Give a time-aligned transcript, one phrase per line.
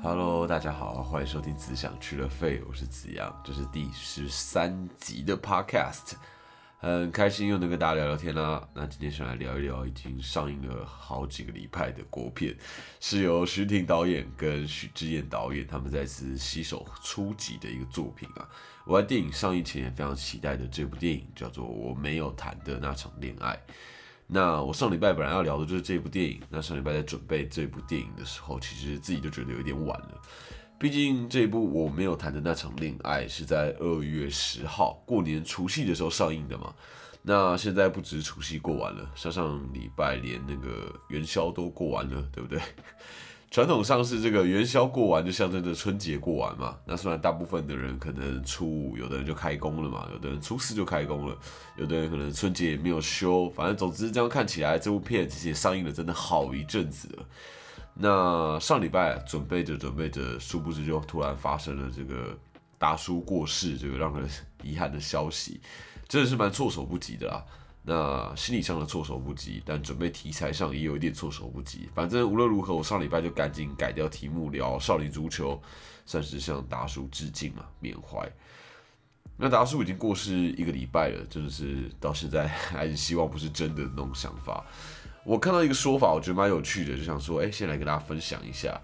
[0.00, 6.12] Hello，大家好，欢迎收听《只想去了肺》，我是子阳，这是第十三集的 Podcast，
[6.78, 8.66] 很开心又能跟大家聊聊天啦。
[8.72, 12.56] 那今天想来聊一聊已经上映了好几个礼拜的国片，
[13.00, 18.48] 是由徐婷导演跟许志燕导演他们再次携手出击的一个作品啊。
[18.86, 23.60] 我在电影上映前也非常期待的这部电影叫做《我没有谈的那场恋爱》。
[24.30, 30.20] 那我上礼拜本来要聊的就是这部电影，那上礼拜在准备这部电影的时候，其实自己就觉得有点晚了。
[30.78, 36.72] 毕竟这一部我没有谈的那场恋爱是在二月十号过年除夕的时候上映的嘛。
[37.22, 42.60] 那现在不止除夕过完了，上上礼拜连那个元宵都过完了，对不对？
[43.50, 46.76] 传统上是这个元宵过完就象征着春节过完嘛。
[46.84, 51.36] 那虽然大部分的人可能初五，有的人就开工了嘛，有的人初四就开工了，
[51.76, 53.48] 有的人可能春节也没有休。
[53.50, 57.24] 反正总之这样看起来，这部片其实也上映了真的好一阵子了。
[57.94, 62.38] 那上礼拜准备着准备着，殊不知就突然发生了这个
[62.76, 64.28] 大叔过世这个让人
[64.62, 65.60] 遗憾的消息，
[66.06, 67.42] 真的是蛮措手不及的啊。
[67.90, 71.88] 那心理上的措手不及，但准备题材上也有一点措手不及。
[71.94, 75.58] 反正无论如何，我上礼拜就赶紧改掉题目聊少林足球，
[76.04, 78.30] 算是向达叔致敬嘛，缅怀。
[79.38, 84.62] 那达叔已经过世一个礼拜了，真的是到现在还是希望不是真的那种想法。
[85.24, 88.78] 我看到一个说法，我觉得蛮有趣的，就想说，哎，先来跟大家分享一下，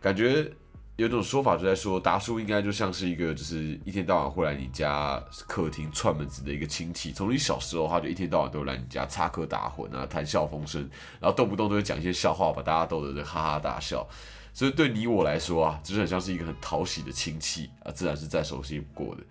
[0.00, 0.52] 感觉。
[0.96, 7.12] 有种说法就在说，达叔应该就像是一个，就是一天到晚会来你家客厅串门子的一个亲戚。
[7.12, 10.80] 从你小时候，他就一天到晚都来你家插科打诨啊，谈笑风生，
[11.20, 14.08] 然后动不动都会讲一些笑话，把大家逗得哈哈大笑。
[14.54, 19.22] 所以对你我来说啊，就是很像是一个很讨喜的亲戚啊，自然是再熟悉不过的。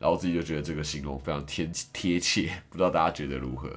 [0.00, 3.70] 然后自己就觉得这个形容非常贴贴切，不知道大家觉得如何？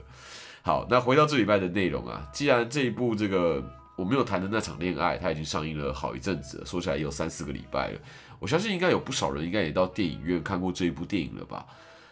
[0.63, 3.63] 好，那回到这礼拜的内容啊，既然这一部这个。
[3.95, 7.99] 我没有谈的那场恋爱，它已经上映了好一阵子了，说起来也有三四个礼拜了。
[8.39, 11.65] 我相信应该有不少人应该也到电影院看过这一部电影了吧？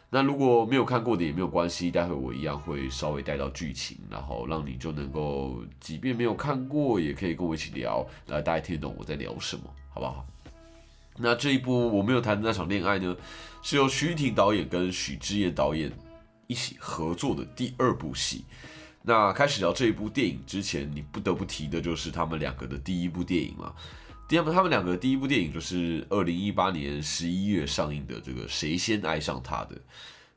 [0.10, 10.26] 那如果没有看过的也没有关系，待会我一样会稍微带到剧情，然后让你就能够，即便没有看过，也可以跟我一起聊，来大家听得懂我在聊什么，好不好？
[11.18, 13.16] 那这一部我没有谈的那场恋爱呢，
[13.62, 15.92] 是由徐婷导演跟许志燕导演
[16.48, 18.46] 一起合作的第二部戏。
[19.04, 23.74] 那开始聊这一部电影之前，你不得不提的就是他们两个的第一部电影嘛。
[24.28, 29.76] 第二部，他们两个的第一部电影就是二零一八年十一月上映的这个《谁先爱上他》的。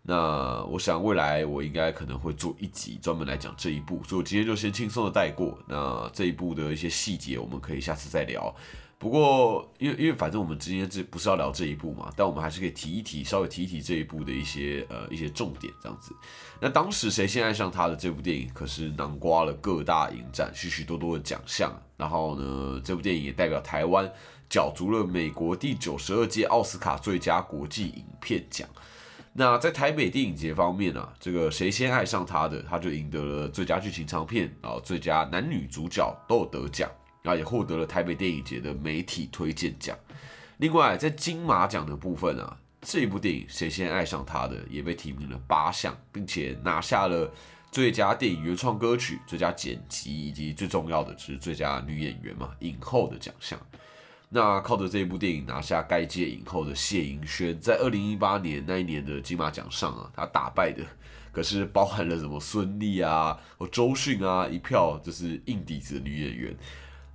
[0.02, 5.58] 那我想未来我应该可能会做一集专门来讲这一部，所以我今天就先轻松的带过。
[5.68, 8.54] 那这一部的一些细节，我们可以下次再聊。
[8.98, 16.14] 不过，因为因为反正我们今天这不是要聊这一部嘛，但我们还是可以提一提，稍微提一提这一部的一些呃一些重点这样子。
[16.60, 21.70] 那当时谁先爱上他的这部电影，可是囊括了各大影展许许多多的奖项。
[21.98, 24.10] 然后呢，这部电影也代表台湾
[24.48, 28.66] 角逐了美国第九十二届奥斯卡最佳国际影片奖。
[29.34, 36.90] 那在台北电影节方面啊，这个谁先爱上他的，他就赢得了最佳剧情长片，然后最佳男女主角都有得奖。
[37.26, 39.98] 然后也获得了台北电影节的媒体推荐奖。
[40.58, 47.28] 另外，在金马奖的部分啊，这一部电影《谁先爱上他的》也被提名了八项，并且拿下了
[47.72, 53.58] 最佳电影原创歌曲、最佳剪辑以及最重要的就是最佳女演员嘛影后的奖项。
[54.28, 60.84] 那靠着这一部电影拿下该届影后的谢盈萱，在二零一八年那一年的金马奖上啊，她打败的
[61.32, 66.56] 可是包含了什么孙俪啊、或周迅啊一票就是硬底子的女演员。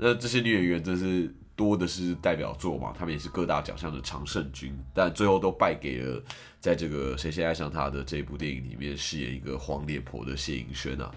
[0.03, 6.19] 那这些女演员真是多的是代表作嘛，他们也是各大奖项的常胜军，但最后都败给了
[6.59, 11.11] 在这个谁先爱上他的这部电影里面饰演一个黄脸婆的谢盈萱啊。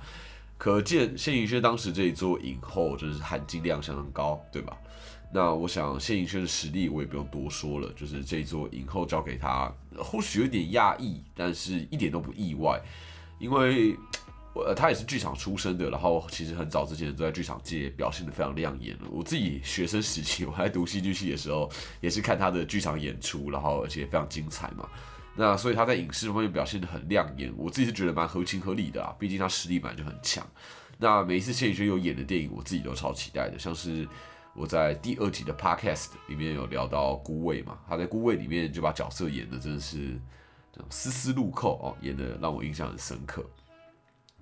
[0.59, 4.77] 可见谢盈萱当时这一座影后真是含金量相当高，对吧？
[5.33, 12.79] 那我想谢盈萱的实力我也不用多说了，就是这一座影后交给她，或许有点压抑，但是一点都不意外，
[13.39, 13.97] 因为。
[14.55, 19.09] 呃，他也是剧场出身的，然后其实很早之前都在剧场界表现的非常亮眼了。
[19.11, 21.69] 我自己学生时期，我还读戏剧系的时候，
[22.01, 24.89] 也是看他的剧场演出，然后而且非常精彩嘛。
[25.37, 29.13] 那所以他在影视方面表现的很亮眼，我自己是觉得蛮合情合理的啊。
[29.19, 30.47] 毕竟他实力本来就很强。
[30.99, 33.59] 那每一次谢宇轩有演的电影，我自己都超期待的。
[33.59, 34.07] 像是
[34.55, 40.17] 我在第二集的 Podcast 里面有聊到孤味嘛，他在孤味里面就把角色演的真的是
[40.91, 43.45] 丝丝入扣哦，演的让我印象很深刻。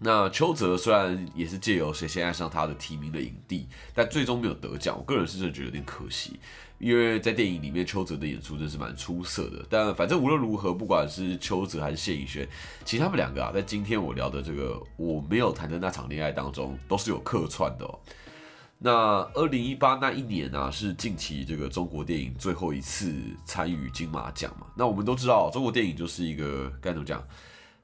[0.05, 4.97] 那邱泽虽然也是借由谁先爱上他的提名的影帝，但最终没有得奖。
[4.99, 6.41] 我个人是真的觉得有点可惜，
[6.81, 9.65] 因为在电影里面邱泽的演出真是蛮出色的。
[9.71, 12.49] 但反正无论如何，不管是邱泽还是谢颖轩，
[12.85, 17.89] 其实他们两个啊，在今天我聊的这个我没有谈的那场恋爱当中，都是有客串的。
[18.85, 18.91] 那
[19.35, 23.15] 二零一八那一年呢，是近期这个中国电影最后一次
[23.45, 24.67] 参与金马奖嘛？
[24.77, 27.23] 那我们都知道，中国电影就是一个该怎么讲，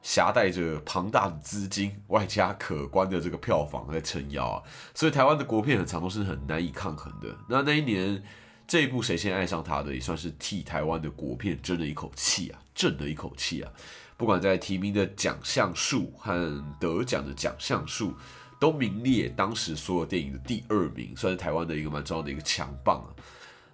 [0.02, 4.62] 携带着庞大的资金，外加可观的这个票房在撑腰啊，
[4.94, 7.28] 所以台湾的国片很长都是很难以抗衡的。
[7.48, 8.22] 那那一年
[8.66, 13.70] 这一部《谁先爱上他》的，也算是替台湾的国片争了一口气啊，挣了一口气啊。
[14.16, 18.14] 不管在提名的奖项数和得奖的奖项数。
[18.60, 23.14] 都名列当时所有电影的第二名，算是台湾的一个蛮重要的一个强棒啊。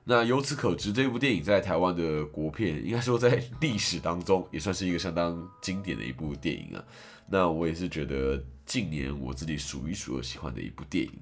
[0.05, 6.85] 那由此可知，这部电影在台湾的国片，应该说在历史当中也算是一个相当经典的一部电影啊。
[7.27, 11.13] 那我也是觉得近年我自己数一数二喜欢的一部电影。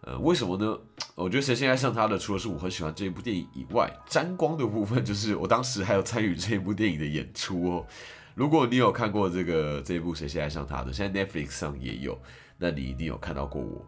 [0.00, 0.78] 呃，为什么呢？
[1.14, 7.86] 我觉得谁先爱上他的，除了是我很喜欢这一部电影以外，沾光的部分就是我当时还有参与这一部电影的演出哦。
[8.34, 12.20] 如果你有看过这个这一部谁先爱上他的，现在 Netflix 上也有。
[12.58, 13.86] 那你一定有看到过我，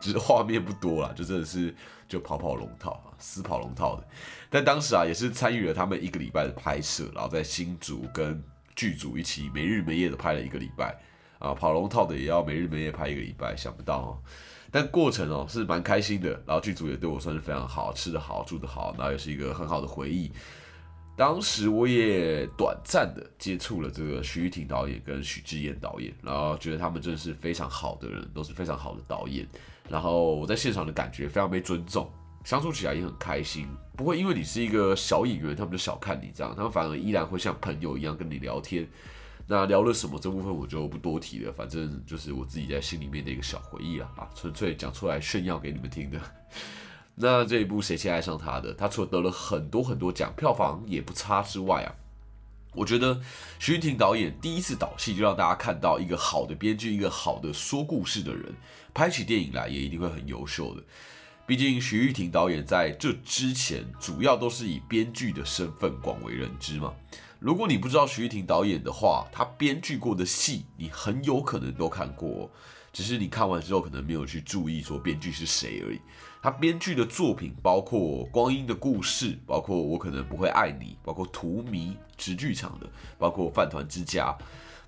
[0.00, 1.74] 只是画面不多啦，就真的是
[2.08, 4.04] 就跑跑龙套啊，死跑龙套的。
[4.50, 8.42] 但当时啊，也是参与了他们一个礼拜的拍摄，然后在新竹跟
[8.76, 10.96] 剧组一起没日没夜的拍了一个礼拜
[11.38, 14.18] 啊，跑龙套的也要没日没夜拍一个礼拜，想不到哦。
[14.70, 20.30] 但过程哦是蛮开心的，然后剧组也对我算是非常好，吃得好，住得好，然后也是一个很好的回忆。
[21.16, 29.44] 当时我也短暂的接触了这个徐玉婷导演跟许志燕导演，然后觉得他们真的是非常好的人，都是非常好的导演。
[29.88, 32.10] 然后我在现场的感觉非常被尊重，
[32.44, 38.88] 相处起来也很开心，不会因为你是一个小演员，他们就小看你这样，他们反而依然会像朋友一样跟你聊天。
[39.50, 46.20] 那聊了什么这部分我就不多提了，反正就是我自己在心里面的一个小回忆啊，啊，纯粹讲出来炫耀给你们听的。
[47.16, 48.74] 那这一部谁先爱上他的？
[48.74, 51.88] 他除了得了很多很多奖，票房也不差之外啊，
[52.74, 53.20] 我觉得
[53.58, 58.54] 徐玉婷导演第一次导戏就让大家看到一个好的编剧，一个好的说故事的人，
[58.94, 60.82] 拍起电影来也一定会很优秀的。
[61.46, 66.92] 毕竟徐玉婷导演在这之前主要都是以编剧的身份广为人知嘛。
[67.38, 72.50] 如果你不知道徐玉婷导演的话，他编剧过的戏你很有可能都看过，
[72.92, 76.00] 只是你看完之后可能没有去注意说编剧是谁而已。
[76.48, 78.00] 他编剧的作品包括
[78.30, 82.86] 《光阴的故事》，包括《我可能不会爱你》，包括《荼蘼》直剧场的，
[83.18, 84.34] 包括《饭团之家》。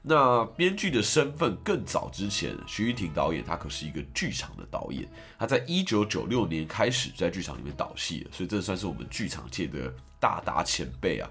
[0.00, 5.06] 那编剧的身份更早之前，徐玉婷导演他可是一个剧场的导演，
[5.38, 11.28] 他在一九九六年开始在剧场里面导戏，所以这算是我们剧场界的大大前辈啊。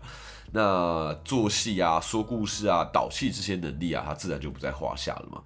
[0.51, 5.41] 那做戏啊、说故事啊、导戏这些能力啊，他自然就不在话下了嘛。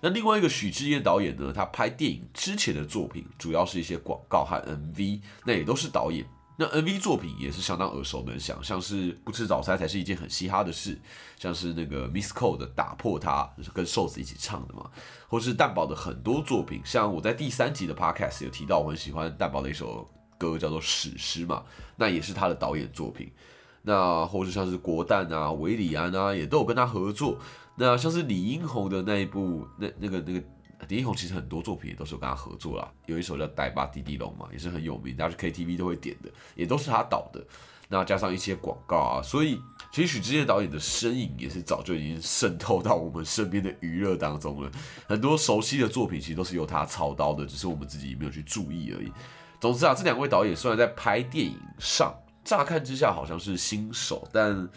[0.00, 1.52] 那另外一个许志燕导演呢？
[1.52, 6.26] 他拍电影之前的作品主要是一些广告和 MV，那也都是导演。
[6.56, 10.98] 那 MV 作品也是相当耳熟能详，像是不吃早餐才是一件很嘻哈的事，
[11.38, 14.90] 像是那个 Miss Cole 的打破它，就是跟瘦子一起唱的嘛，
[15.26, 20.06] 或是蛋宝的很多作品，像我在第三集的 Podcast 有提到，我很喜欢蛋宝的一首
[20.36, 21.62] 歌叫做《史诗》嘛，
[21.96, 23.30] 那也是他的导演作品。
[23.82, 27.38] 那或者像是国蛋啊、韦礼安啊，也都有跟他合作。
[27.80, 30.42] 那像是李英宏的那一部，那那个那个
[30.86, 37.42] 李英宏其实很多作品也都是有跟他合作啦，有一首叫《呆吧迪迪龙》嘛，也是很有名，大家去 KTV 都会点的，也都是他导的。
[37.88, 39.58] 那加上一些广告啊，所以
[39.90, 44.70] 其实许志燕导演的身影也是早就已经渗透到我们身边的娱乐当中了。
[45.08, 49.10] 很多熟悉的作品其实都是由他操刀的，只是我们自己没有去注意而已。
[49.58, 54.68] 总之啊，这两位导演虽然在拍电影上，乍看之下好像是新手，但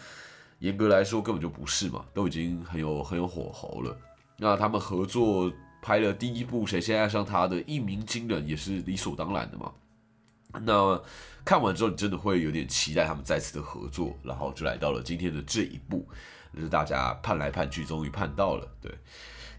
[0.60, 3.96] 严格来说根本就不是嘛，都已经很有很有火候了。
[4.36, 9.72] 那他们合作拍了第一部《谁先爱上他》的一鸣惊人，也是理所当然的嘛。
[10.62, 11.00] 那
[11.44, 16.06] 看完之后，你真的会有点期待他们再次的合作，然后就来到了今天的这一部，
[16.54, 18.66] 就是大家盼来盼去，终于盼到了。
[18.80, 18.92] 对，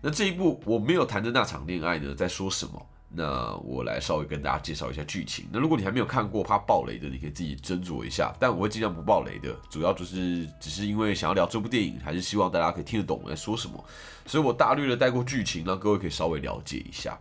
[0.01, 2.85] 那这一部我没有谈的那场恋爱呢，在说什么？
[3.17, 5.45] 那我来稍微跟大家介绍一下剧情。
[5.49, 8.35] 那如果你还没有看过怕爆雷的，你可以自己斟酌一下。
[8.37, 13.81] 但我会尽量不爆雷的，主要就是只是因为想要聊这部电影，还是希望大家可以听得懂我在说什么。
[14.25, 17.17] 所以我大略的带过剧情，让各位可以稍微了解一下。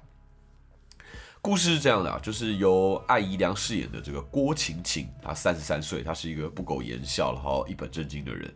[1.41, 8.53] 故事是这样的啊，就是由艾怡良饰演的这个郭晴晴，她三十三岁，她是一个不苟言笑，然后一本正经的人。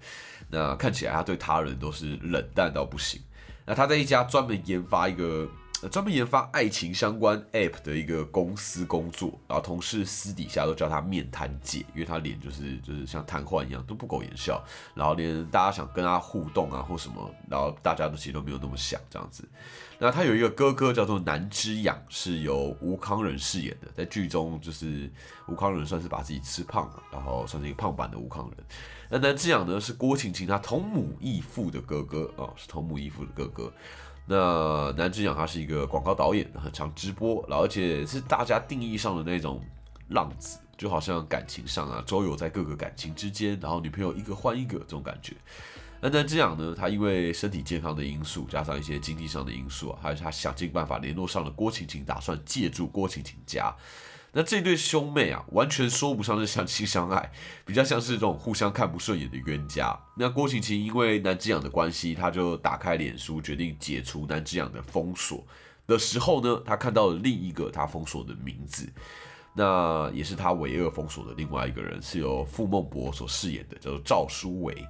[0.51, 3.21] 那看起来她对他人都是冷淡到不行。
[3.65, 5.49] 那她在一家专门研发一个。
[5.87, 14.61] 专门研发爱情相关 App 的一个公司工作，然后同事私底下都叫他面瘫姐，因为他脸就是就是像瘫痪一样，都不苟言笑，
[14.93, 19.49] 然后连大家想跟他互动啊或什么，然后大家都其实都没有那么想这样子。
[20.01, 25.09] 那他有一个哥哥叫做南之养，是由吴康仁饰演的，在剧中就是
[25.47, 28.67] 吴康仁算是把自己吃胖了，然后算是一个胖版的吴康仁。
[29.11, 33.73] 那南之养呢是郭晴晴他同母异父的哥哥哦，是同母异父的哥哥。
[34.29, 39.65] 那南之阳他是一个广告导演，很常直播，而且是大家定义上的那种
[40.09, 45.35] 浪子，就好像感情上啊，周游在各个感情之间，然后女朋友一个换一个这种感觉。
[46.01, 53.75] 那南之阳呢，他因为身体健康的因素，加上一些经济上的因素啊，还有他想尽办法联络上了郭晴晴，打算借助郭晴晴家。
[54.33, 57.33] 那这对兄妹啊，完全说不上是相亲相爱，
[57.65, 59.99] 比较像是这种互相看不顺眼的冤家。
[60.17, 65.43] 那郭晴晴因为南之阳的关系，他就打开脸书，决定解除南之阳的封锁
[65.87, 68.87] 的时候呢，他看到了另一个他封锁的名字，
[69.55, 74.87] 那也是他唯二封锁的另外一个人，是由傅孟博所饰演的，叫做赵书伟。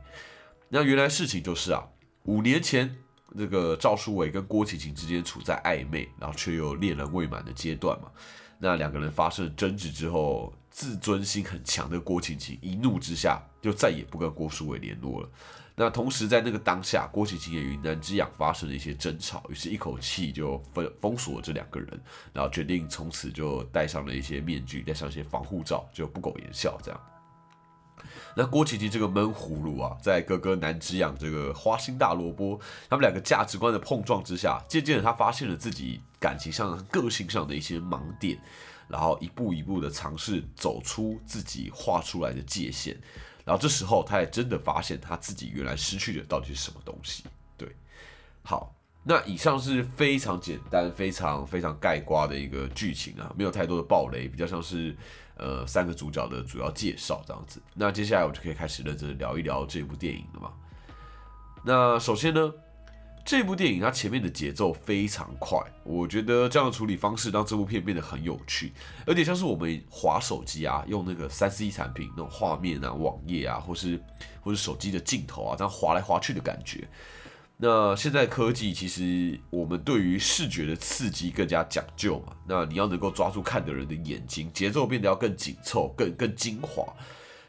[0.69, 1.87] 那原来事情就是啊，
[2.25, 2.95] 五年前
[3.39, 8.11] 这个赵书伟跟郭晴晴之间处在暧昧，然后却又恋人未满的阶段嘛。
[8.59, 15.29] 那两个人发生争执之后，自尊心很强的郭晴晴一怒之下就再也不跟郭书伟联络了。
[15.77, 22.01] 那同时在那个当下，郭晴晴也与南之痒发生了一些争吵，于是一口气就封封锁了这两个人，
[22.33, 27.01] 然后决定从此就戴上了一些面具，戴上一些防护罩，就不苟言笑这样。
[28.35, 38.39] 那郭晴晴这个闷葫芦啊，在哥哥南之养这个花心大萝卜，他们两个价值观的碰撞之下，渐渐的他发现了自己感情上、个性上的一些盲点，
[38.89, 42.97] 然后一步一步的尝试走出自己画出来的界限。
[43.45, 47.25] 然后这时候，他也真的发现他自己原来失去的到底是什么东西。
[47.57, 47.67] 对，
[48.43, 54.95] 好，那以上是非常简单、非常非常盖瓜的一个剧情啊，没有太多的暴雷，比较像是
[55.39, 57.63] 呃三个主角的主要介绍这样子。
[57.75, 60.53] 那接下来我就可以开始认真聊一聊这部电影了嘛。
[61.65, 62.53] 那首先呢。
[63.25, 68.73] 这部电影它前面的节奏非常快，我觉得这样的处理方式让这部片变得很有趣，
[69.07, 74.03] 有点像是我们划手机啊，用那个三 C 产品那种画面啊、网页啊，或是
[74.41, 76.89] 或是手机的镜头啊，这样划来划去的感觉。
[77.59, 86.85] 那现在科技其实我们对于视觉的刺激更加讲究嘛，那你要能够抓住看的人的眼睛，节奏变得要更紧凑、更更精华。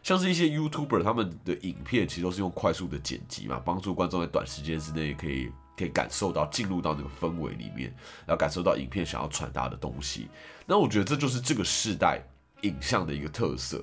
[0.01, 5.49] 像是一些 YouTuber 他们的影片其实都是用快速的剪辑嘛，帮助观众在短时间之内可以。
[5.79, 7.87] 可以感受到进入到那个氛围里面，
[8.25, 10.27] 然后感受到影片想要传达的东西。
[10.65, 12.21] 那我觉得这就是这个时代
[12.63, 13.81] 影像的一个特色。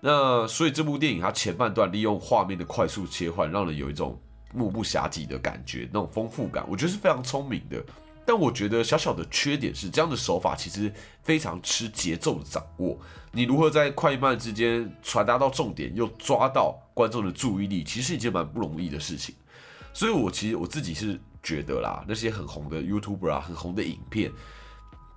[0.00, 4.16] 那所以这部电影它前半段利用画面的快速切换，让人有一种
[4.54, 7.84] 目不暇接的感觉，那种丰富感，我觉得是非常聪明的。
[8.26, 12.98] 但我觉得小小的缺点是，这样的手法其实非常吃节奏的掌握。
[13.32, 19.34] 你如何在快慢之间传达到重点，又抓到观众的注意力，其实是一件蛮不容易的事情。
[19.94, 24.30] 所以，我其实我自己是觉得啦，那些很红的 YouTuber 啊，很红的影片，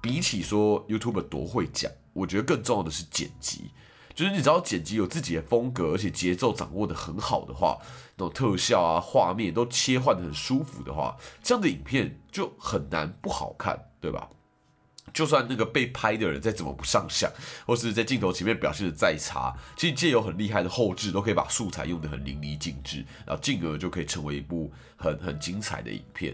[0.02, 3.72] 比起说 YouTuber 多会讲，我觉得更重要的是剪辑。
[4.14, 7.78] 就是你只要剪辑有自己的风格，而且节奏掌握的很好的话，
[8.18, 14.30] 那种特效啊、画面都切换的很舒服的话，这样的影片就很难不好看，对吧？
[15.14, 17.30] 就算那个被拍的人再怎么不上相，
[17.66, 26.34] 或是在镜头前面表现的再差，其实借由很厉害的后置，都可以把素材用的很淋漓尽致，然后进而就可以成为一部很很精彩的影片。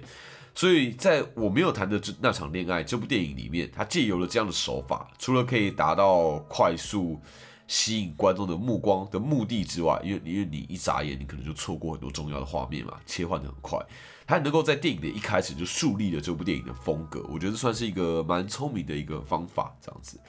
[0.54, 7.20] 所以在我没有谈的这那场恋爱这部电影里面，它借由了这样的手法，除了可以达到快速
[7.68, 13.78] 吸引观众的目光的目的之外，因为因为你一眨眼，你可能就错过很多重要的画面嘛，切换的很快。
[14.26, 19.74] 他能够在电影的一开始就树立了这部电影的风格，我觉得算是一个蛮聪明的一个方法。
[19.82, 20.20] 这样子，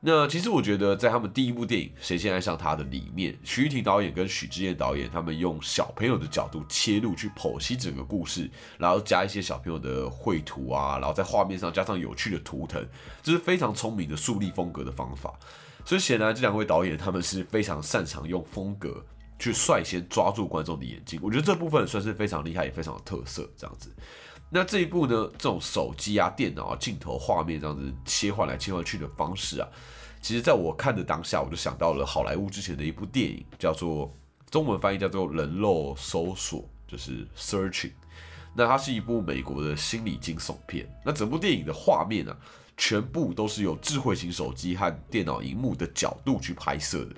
[0.00, 12.84] 那其实我觉得在他们第一部电影《谁先爱上他》的里面，徐玉婷导演跟许志燕导演他们用小朋友的角度切入去剖析整个故事，然后加一些小朋友的绘图啊，然后在画面上加上有趣的图腾，
[13.22, 15.32] 这是非常聪明的树立风格的方法。
[15.84, 19.04] 所以显然这两位导演他们是非常擅长用风格。
[19.38, 23.44] 去率先抓住观众的眼睛，我觉得这部分算是非常厉害，也非常有特色。
[23.56, 23.90] 这样子，
[24.48, 29.66] 那这一部呢，这种手机啊、电脑啊、镜头、画面这样子切换来切换去的方式啊，
[30.20, 34.16] 其实在我看的当下，我就想到了好莱坞之前的一部电影，叫做
[34.48, 37.90] 中文翻译叫做《人肉搜索》，就是 Searching。
[38.54, 40.88] 那它是一部美国的心理惊悚片。
[41.04, 42.36] 那整部电影的画面呢，
[42.76, 47.14] 全部都是由智慧型手机和电脑荧幕的角度去拍摄的。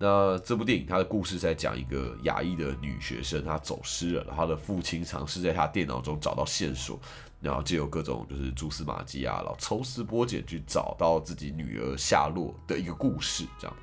[0.00, 7.00] 那这部电影它的故事在讲一个亚裔的女学生，她走失了，然后她的父亲尝试在她电脑中找到线索，
[7.40, 13.44] 然后借由各种就是蛛丝马迹啊，然后抽丝剥茧去找到自己女儿下落的一个故事。
[13.58, 13.76] 这样，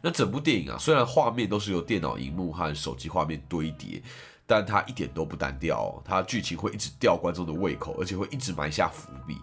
[0.00, 4.02] 那整部电影啊，虽然画面都是由电脑荧幕和手机画面堆叠，
[4.46, 9.36] 但它一点都不单调，它剧情会一直吊观众的胃口，而且会一直埋下伏笔。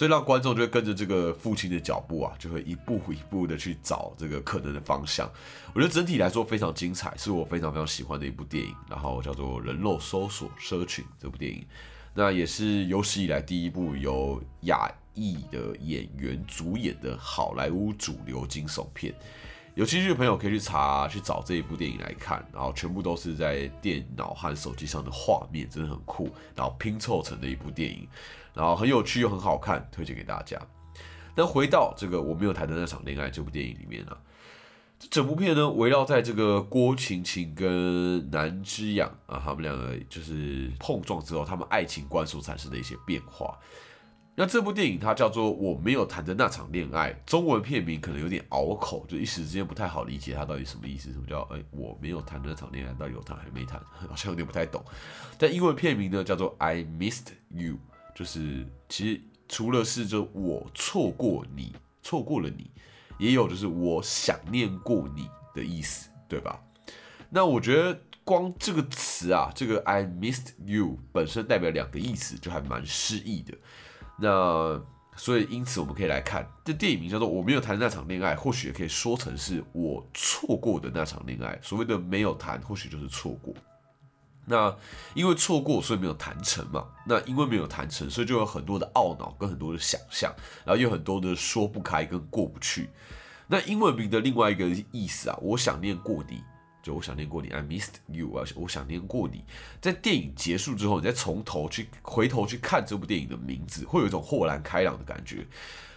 [0.00, 5.30] 所以让观众就会跟着这个父亲的脚步啊，就会一步一步的去找这个可能的方向。
[5.74, 8.74] 我觉得整体来说非常精彩，是我非常非常喜欢的一部电影。
[8.88, 11.66] 然后叫做《人肉搜索社群》这部电影，
[12.14, 19.14] 那也是有史以来第一部由亚裔的演员主演的好莱坞主流惊悚片。
[19.80, 28.06] 有兴趣的朋友可以去查去找这一部电影来看，然后全部都是在电脑和手机上的画面，真的很酷，然后拼凑成的一部电影，
[28.52, 30.60] 然后很有趣又很好看，推荐给大家。
[31.34, 34.14] 那回到这个我没有谈的那场恋爱这部电影里面呢，
[34.98, 43.58] 这整部片呢围绕在这个郭晴晴跟南之阳啊，他们两个就是碰撞之后，他们爱情观所产生的一些变化。
[44.36, 51.12] 那这部电影它叫做《我没有谈的那场恋爱》，中文片名可能有点拗口，就一时之间不太好理解它到底什么意思。
[51.12, 53.78] 什么叫哎我没有谈的那场恋爱，到底有谈还没谈？
[54.08, 54.82] 好像有点不太懂。
[55.36, 57.74] 但英文片名呢叫做《I Missed You》，
[58.14, 62.70] 就是其实除了是就我错过你，错过了你，
[63.18, 66.62] 也有就是我想念过你的意思，对吧？
[67.28, 73.52] 那我觉得光这个词啊，这个 I Missed You 本身代表两个意思，就还蛮诗意的。
[74.20, 74.80] 那
[75.16, 81.58] 所以，因此我们可以来看这电影名叫做《我没有谈那场恋爱》，或许也可以说成是我错过的那场恋爱。
[81.62, 83.52] 所谓的没有谈，或许就是错过。
[84.46, 84.74] 那
[85.14, 86.86] 因为错过，所以没有谈成嘛。
[87.06, 90.34] 那因为没有谈成，所以就有很多的懊恼跟很多的想象，
[90.64, 92.88] 然后有很多的说不开跟过不去。
[93.46, 96.42] 那英文名的另外一个意思啊，我想念过你。
[96.90, 98.44] 我想念过你，I missed you 啊！
[98.56, 99.44] 我想念过你。
[99.80, 105.46] 在电影结束之后，你再从头去回头去看这部电影的名字，会有一种豁然开朗的感觉。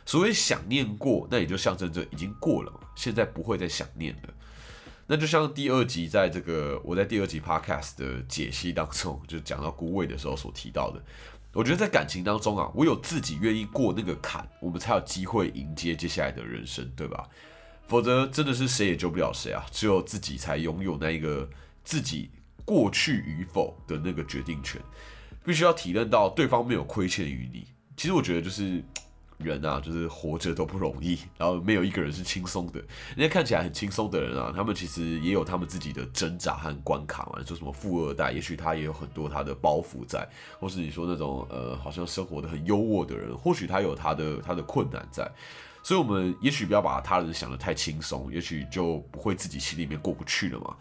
[0.05, 4.33] 所谓想念过，那也就象征着已经过了嘛，现在不会再想念了。
[5.07, 11.03] 那就像第二集在这个我在第二集 podcast 的解析当中，就讲到孤味的时候所提到的，
[11.51, 17.27] 我觉得在感情当中啊，唯有自己愿意过那个坎，我们才有机会迎接接下来的人生，对吧？
[17.93, 19.63] 否则真的是谁也救不了谁啊！
[19.69, 21.47] 只有自己才拥有那一个
[21.83, 22.31] 自己
[22.65, 24.81] 过去与否的那个决定权，
[25.45, 27.67] 必须要体认到对方没有亏欠于你。
[27.95, 28.83] 其实我觉得就是
[29.38, 32.83] 人啊，就是活着都不容易，然后没有一个人是轻松的。
[33.15, 37.43] 那些看起来很轻松的人啊，他们其实也有他们自己的挣扎和关卡嘛。
[37.45, 40.27] 说什么富二代，也许他也有很多他的包袱在；
[40.60, 45.32] 或是你说那种呃，好像生活的很优渥的人，或许他有他的他的困难在。
[45.84, 50.78] 所以，我们也许不要把他人想得太轻松，也许就不会自己心里面过不去了嘛。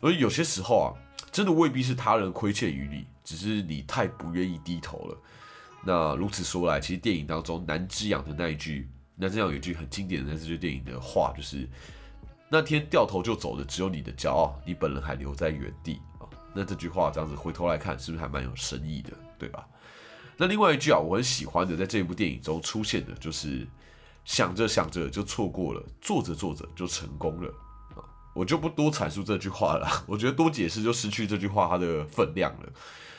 [0.00, 0.88] 而有些时候啊，
[1.30, 5.18] 真的未必是他人亏欠于你，只是你太不愿意低头了。
[5.84, 11.68] 那如此说来，其实电影当中南之阳的那一句，那这样有一句很经典的那句电影的话，就是
[12.48, 16.24] 那天掉头就走的只有你的骄傲，你本人还留在原地啊。
[16.54, 19.68] 那这句话这样子回头来看，是不是还蛮有深意的，对吧？
[20.38, 23.66] 那另外一句啊，我很喜欢的，在这一部电影中出现的就是。
[24.26, 27.48] 想着想着就错过了，做着做着就成功了
[27.94, 28.04] 啊！
[28.34, 32.68] 我就不多阐述这句话了， 我觉得多解释就失去这句话它的分量了。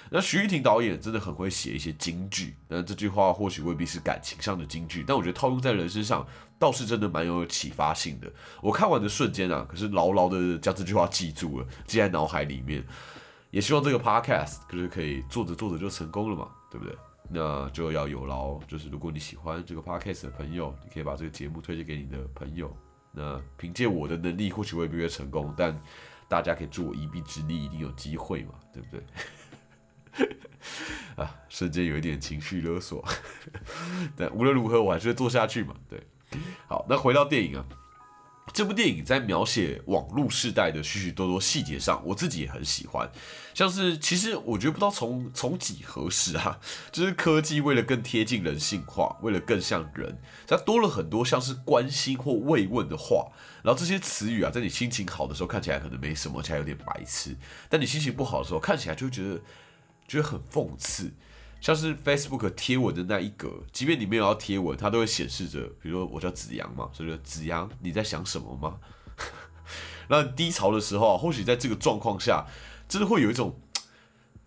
[0.09, 6.25] 那徐玉婷导演真的很会写一些金句，那这句话或许未必是感情上的金句，但我觉得套用在人身上
[6.59, 8.31] 倒是真的蛮有启发性的。
[8.61, 12.85] 我看完的瞬间啊，可是牢牢的将这句话记住了，记在脑海里面。
[13.49, 16.93] 也希望这个 podcast 可是可以做着做着就成功了嘛，对不对？
[17.29, 22.75] 那就要有劳，就是如果你喜欢这个 podcast 的朋友，你可以把这个节目推荐给你的朋友。
[23.11, 25.77] 那凭借我的能力，或许未必会成功，但
[26.27, 30.27] 大家可以助我一臂之力，一定有机会嘛，对不对？
[31.15, 33.03] 啊，瞬间有一点情绪勒索，
[34.15, 35.75] 但无论如何，我还是会做下去嘛。
[35.89, 36.01] 对，
[36.67, 37.65] 好，那回到电影啊。
[38.53, 43.09] 这部电影在描写网络时代的许许多多细节上，我自己也很喜欢。
[43.53, 46.59] 像是，其实我觉得不知道从从几何时啊，
[46.91, 53.27] 就是科技为了更贴近人性化，为了更像人，它多了很多像是关心或慰问的话。
[53.63, 57.33] 然后这些词语啊，在你心情好的时候看起来可能没什么，起来有点白痴；
[57.69, 59.41] 但你心情不好的时候，看起来就觉得
[60.07, 61.11] 觉得很讽刺。
[61.67, 68.77] 像是 Facebook 贴文的那一格，即便你没有要贴文，它都会显示着，比如说我叫子阳嘛，所以说子阳你在想什么吗？
[70.07, 72.45] 那低潮的时候，或许在这个状况下，
[72.87, 73.59] 真的会有一种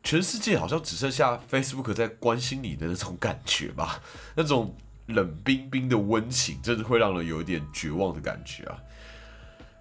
[0.02, 4.02] 全世界好像只剩下 Facebook 在关心你的那种感觉吧，
[4.34, 8.78] 那种冷冰冰的温情，真的会让人有一点绝望的感觉啊。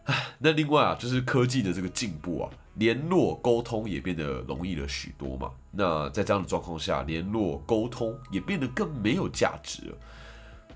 [0.39, 2.51] 那另外啊，就是科技的这个进步啊。
[2.79, 5.51] 联络沟通也变得容易了许多嘛？
[5.69, 9.97] 那在这样的状况下，联络沟通也变得更没有价值了。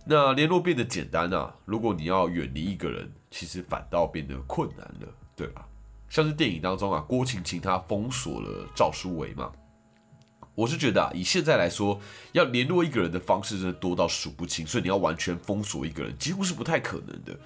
[0.06, 5.66] 那联络变得简单啊，如果你要远离一个人，其实反倒变得困难了，对吧？
[6.10, 9.50] 像是电影当中啊，郭晴晴她封锁了赵书维嘛，
[10.56, 12.02] 我是觉得啊，以现在来说，
[12.34, 17.40] 要联络一个人的方式真的多到数不清，所以你要完全封锁一个人，几乎是不太可能的。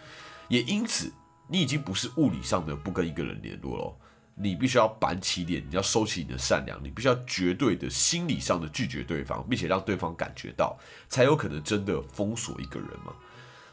[0.49, 1.13] 也因此，
[1.47, 3.95] 你已经不是物理上的不跟一个人联络了，
[4.39, 10.77] 你必须要板起脸，你要收起你的善良，你必须要绝对的心理上的拒绝对方，并且让对方感觉到，
[11.09, 13.11] 才有可能真的封锁一个人嘛。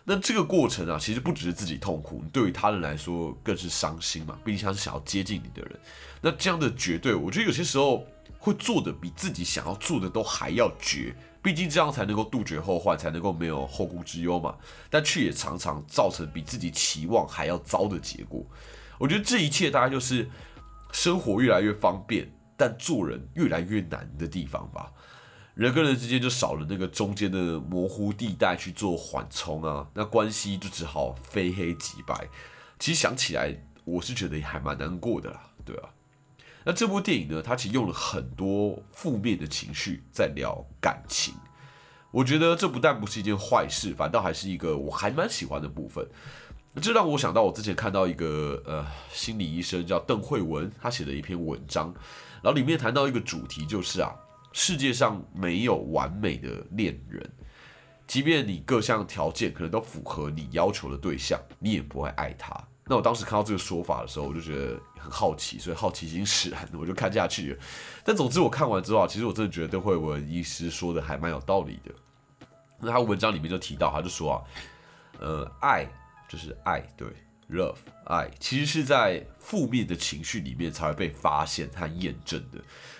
[0.04, 4.38] 那这个过程啊，其实不只是自己痛苦，对于他人来说更是伤心嘛。
[4.44, 5.78] 毕竟他是想要接近你的人，
[6.20, 8.06] 那这样的绝对，我觉得有些时候
[8.38, 11.14] 会做的比自己想要做的都还要绝。
[11.42, 14.56] 毕竟这样才能够杜绝后患，才能够没有后顾之忧嘛。
[14.88, 18.42] 但却也常常造成比自己期望还要糟的结果。
[18.96, 20.26] 我觉得这一切大概就是
[20.94, 24.92] 生活越来越方便，但做人越来越难的地方吧。
[25.56, 32.28] 人跟人之间就少了那个中间的模糊地带去做缓冲啊，那关系就只好非黑即白。
[32.78, 35.90] 其实想起来，我是觉得还蛮难过的啦，对啊。
[36.64, 41.34] 那这部电影呢，它其实用了很多负面的情绪在聊感情，
[42.12, 46.08] 我觉得这不但不是一件坏事，反倒还是一个我还蛮喜欢的部分。
[46.82, 51.94] 这让我想到我之前看到一个呃心理医生叫邓慧文，他写的一篇文章，
[52.42, 54.14] 然后里面谈到一个主题就是啊。
[54.56, 57.28] 世界上没有完美的恋人，
[58.06, 62.56] 即便你各项条件可能都符合你要求的对象，你也不会爱他。
[62.86, 67.58] 那我当时看到这个说法的时候，我就觉得很好奇，所以好奇心使然，我就看下去了。
[68.04, 71.90] 但总之我看完之后啊，其实我真的觉得邓慧文医师说的还蛮有道理的。
[72.78, 74.36] 那他文章里面就提到，他就说啊，
[75.18, 75.84] 呃，爱
[76.28, 77.08] 就是爱，对
[77.50, 82.58] ，love，爱其实是在负面的情绪里面才会被发现和验证的。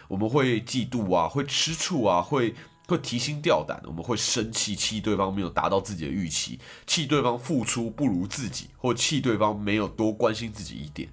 [0.08, 2.54] 我们会嫉妒啊，会吃醋啊，会
[2.86, 11.08] 会提心吊胆，我们会生气，气对方没有达到自己的预期，气对方付出不如自己，或气对方没有多关心自己一点。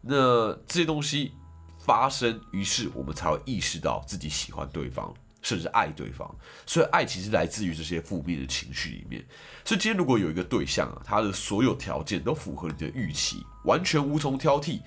[0.00, 1.32] 那这些东西
[1.78, 6.34] 发生，于是我们才会意识到自己喜欢对方，甚至爱对方。
[6.64, 9.22] 所以爱其实来自于这些负面的情绪里面。
[9.64, 14.80] 所以今天如果有一个对象啊，他的所有条件都符合你的预期，完全无从挑剔，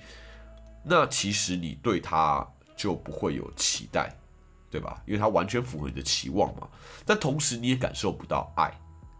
[0.82, 2.44] 那其实你对他。
[2.78, 4.14] 就不会有期待，
[4.70, 5.02] 对吧？
[5.06, 6.68] 因为他完全符合你的期望嘛。
[7.06, 8.70] 但同时你也感受不到爱，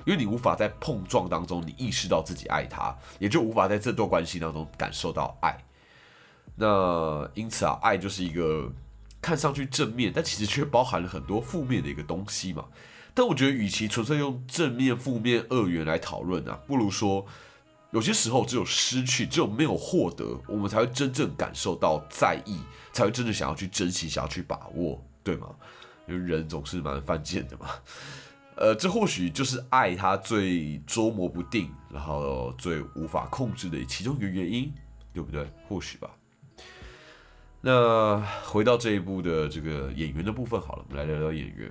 [0.05, 5.57] 因为你无法在碰撞当中你意识到自己爱他，也就无法在这段关系当中感受到爱。
[6.55, 8.70] 那因此啊，爱就是一个
[9.26, 12.66] 看上去正面，但其实却包含了很多负面的一个东西嘛。
[13.12, 17.26] 但我觉得，与其纯粹用正面、负面二元来讨论啊，不如说。
[17.92, 22.58] 有些时候，只有失去，只有没有获得，我们才会真正感受到在意，
[22.92, 25.48] 才会真正想要去珍惜，想要去把握，对吗？
[26.06, 27.66] 因为人总是蛮犯贱的嘛。
[28.56, 34.70] 呃，这或许就是爱他最捉摸不定，然后最无法控制的其中一个原因，
[35.14, 35.50] 对不对？
[35.68, 36.10] 或许吧。
[37.66, 41.68] 那回到这一部的这个演员的部分，好了，我们来聊聊演员。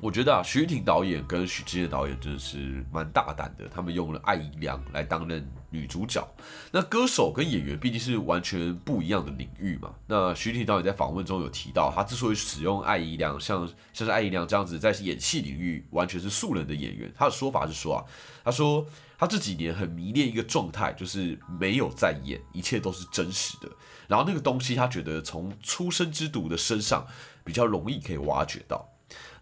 [0.00, 6.26] 我觉得啊，徐婷导演跟许志燕导演真的是蛮大胆的，他们用了艾怡良来担任女主角。
[6.72, 9.94] 那歌手跟演员毕竟是完全不一样的领域嘛。
[10.06, 18.00] 那徐婷导演在访问中有提到，他之所以使用艾怡良，像像是艾怡良这样子在演戏领域完全是素人的演员，他的说法是说啊，
[18.42, 18.86] 他说
[19.18, 23.68] 他这几年很迷恋一个状态，就是没有在演，一切都是真实的。
[24.08, 27.06] 然后那个东西，他觉得从出生之犊的身上
[27.44, 28.88] 比较容易可以挖掘到。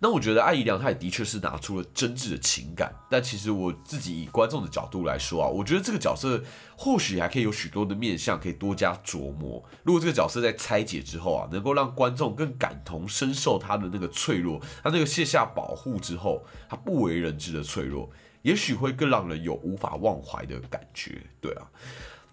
[0.01, 6.43] 那我觉得艾怡良他也的确是拿出了真挚的情感，但其实我自己以观众的角度来说啊，我觉得这个角色
[6.77, 9.65] 或许还可以有许多的面相可以多加琢磨。
[9.83, 18.11] 如果这个角色在拆解之后啊，能够让观众更感同身受他的那个脆弱，他那个卸下保护之后他不为人知的脆弱，
[18.43, 21.23] 也许会更让人有无法忘怀的感觉。
[21.41, 21.65] 对啊，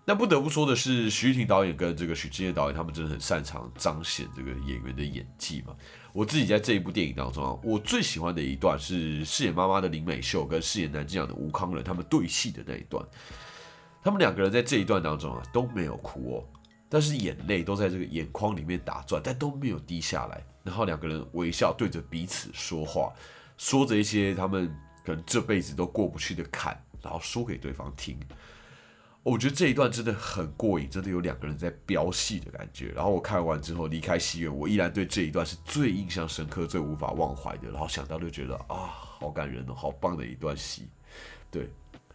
[0.03, 5.75] 那不得不说的是，徐玉婷导演跟这个许志燕导演他们真的很擅长彰显这个演员的演技嘛。
[6.11, 13.05] 我自己在这一部电影当中啊，我最喜欢的一段是饰演妈妈的林美秀跟饰演南京阳的吴康仁他们对戏的那一段。
[14.03, 16.43] 他们两个人在这一段当中啊都没有哭哦，
[16.89, 20.43] 但是眼泪都在这个眼眶里面打转，但都没有滴下来。
[20.63, 23.13] 然后两个人微笑对着彼此说话，
[23.57, 24.67] 说着一些他们
[25.05, 28.19] 可能这辈子都过不去的坎，然后说给对方听。
[29.23, 32.87] 我觉得这一段真的很过瘾，真的有两个人在飙戏的感觉。
[32.95, 37.69] 然后我看完之后离开戏院，我依然对这一段是最印象深刻、最无法忘怀的。
[37.69, 40.89] 然后想到就觉得啊，好感人哦，好棒的一段戏，
[41.51, 41.69] 对。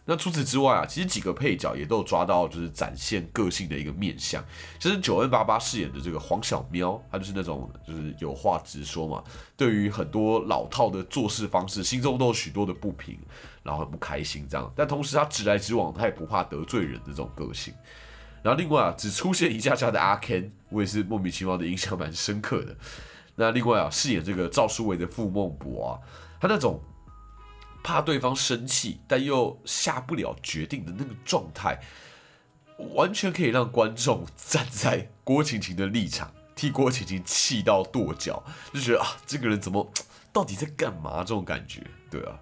[0.09, 4.41] 那除此之外啊，其实几个配角也都有抓到，就是展现个性的一个面相。
[4.79, 9.21] 其实九恩八八饰演的这个黄小喵，他就是那种就是有话直说嘛，
[9.57, 13.19] 对于很多老套的做事方式，心中都有许多的不平，
[13.63, 14.71] 然后很不开心这样。
[14.77, 17.73] 但同时他直来直往，他也不怕得罪人的这种个性。
[18.41, 22.73] 然后另外啊，只出现一下下的阿 Ken，我也是莫名其妙的印象蛮深刻的。
[23.35, 25.99] 那另外啊，饰演这个赵书伟的傅孟博啊，
[26.39, 26.81] 他那种
[27.87, 31.79] 怕对方生气，但又下不了决定的那个状态，
[32.95, 39.89] 完全可以让观众站在郭晴晴的立场，替郭晴晴气到跺脚，就觉得啊，这个人怎么
[40.33, 41.19] 到底在干嘛？
[41.19, 42.37] 这种感觉，对啊。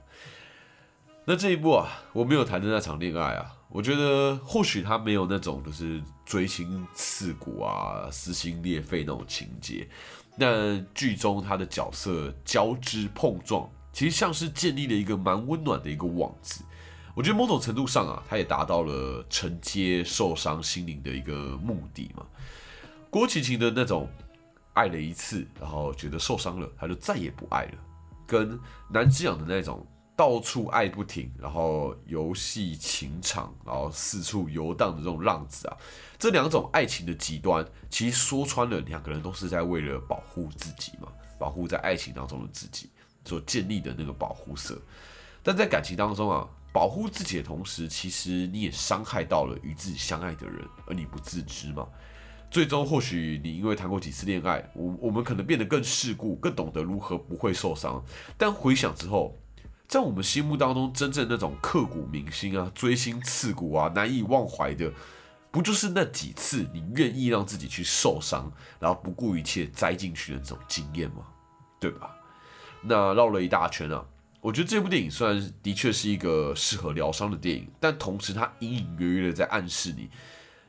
[1.26, 9.88] 那这一部啊，我没有谈的那场恋爱啊，我觉得或许他没有那种就是锥心刺骨啊、撕心裂肺那种情节。
[10.40, 16.66] 但剧中他的角色交织碰撞，其实像是建立了一个蛮温暖的一个网子。
[17.16, 22.26] 我觉得某种程度上啊，他也达到了承接受伤心灵的一个目的嘛。
[23.10, 24.10] 郭晴晴的那种
[24.74, 27.78] 爱了一次，然后觉得受伤了，他就再也不爱了，
[28.28, 28.60] 跟
[28.92, 29.88] 南之养的那种。
[30.18, 35.76] 到处爱不停，然后游戏情场，然后四处游荡的这种浪子啊，
[36.18, 42.90] 这两种爱情的极端，其实说穿了，两个人都是在为了保护自己嘛，保护在爱情当中的自己
[43.26, 44.80] 所建立的那个保护色。
[45.44, 51.86] 但在感情当中啊，保护自己的同时，其实你也伤害到了与自己相爱的人，而你不自知嘛。
[52.50, 58.02] 最终或许你因为谈过几次恋爱，我我们可能变得更世故，更懂得如何不会受伤。
[58.38, 59.38] 但回想之后。
[59.88, 64.92] 在我们心目当中，真正那种刻骨铭心啊、锥心刺骨啊、难以忘怀的，
[65.52, 71.18] 不就是那几次你愿意让自己去受伤，然后不顾一切栽进去的那种经验吗？
[71.80, 72.16] 对吧？
[72.82, 74.06] 那绕了一大圈啊，
[74.42, 80.10] 我觉得这部电影虽然的确是一个适合疗伤的电影，但同时它隐隐约约的在暗示你，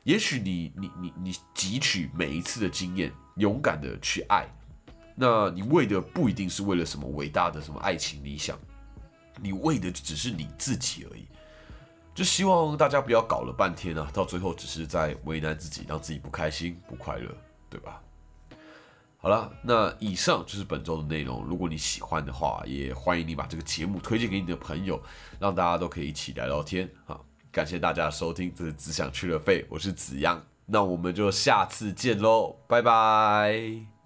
[0.03, 4.47] 也许你你你你汲取每一次的经验，勇敢的去爱，
[5.15, 8.57] 那你为的不一定是为了什么伟大的什么爱情理想。
[9.39, 11.27] 你为的只是你自己而已，
[12.15, 17.31] 就希望大家不要搞了半天啊，到最后只是在为难自己，让自己不开心、不快乐，
[17.69, 18.01] 对吧？
[19.27, 21.43] 好了，那以上就是本周的内容。
[21.43, 24.97] 如果你喜欢的话，也欢迎你把这个节目推荐给你的朋友，
[25.37, 27.25] 让大家都可以一起聊聊天好！
[27.51, 33.96] 感谢大家的收听，这是只想去了费，我是子阳，那我们就下次见喽，拜拜。